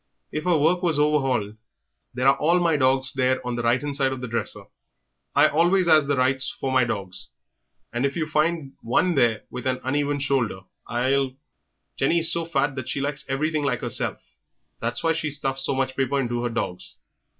[0.31, 1.57] If her work was overhauled"
[2.15, 4.63] "There are all my dogs there on the right hand side of the dresser
[5.35, 7.27] I always 'as the right for my dogs
[7.93, 11.35] and if you find one there with an uneven shoulder I'll"
[11.97, 14.23] "Jennie is so fat that she likes everything like 'erself;
[14.79, 16.95] that's why she stuffs so much paper into her dogs."